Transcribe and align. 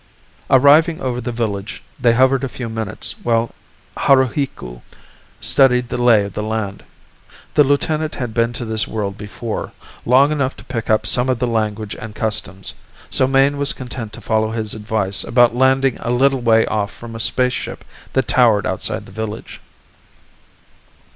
Arriving 0.49 0.99
over 0.99 1.21
the 1.21 1.31
village, 1.31 1.83
they 1.99 2.13
hovered 2.13 2.43
a 2.43 2.49
few 2.49 2.67
minutes 2.69 3.13
while 3.21 3.53
Haruhiku 3.95 4.81
studied 5.39 5.89
the 5.89 6.01
lay 6.01 6.25
of 6.25 6.33
the 6.33 6.41
land. 6.41 6.83
The 7.53 7.63
lieutenant 7.63 8.15
had 8.15 8.33
been 8.33 8.51
to 8.53 8.65
this 8.65 8.87
world 8.87 9.15
before, 9.15 9.73
long 10.03 10.31
enough 10.31 10.55
to 10.57 10.63
pick 10.63 10.89
up 10.89 11.05
some 11.05 11.29
of 11.29 11.37
the 11.37 11.45
language 11.45 11.93
and 11.95 12.15
customs, 12.15 12.73
so 13.11 13.27
Mayne 13.27 13.57
was 13.59 13.73
content 13.73 14.11
to 14.13 14.21
follow 14.21 14.49
his 14.49 14.73
advice 14.73 15.23
about 15.23 15.55
landing 15.55 15.97
a 15.99 16.09
little 16.09 16.41
way 16.41 16.65
off 16.65 16.91
from 16.91 17.15
a 17.15 17.19
spaceship 17.19 17.85
that 18.13 18.27
towered 18.27 18.65
outside 18.65 19.05
the 19.05 19.11
village. 19.11 19.61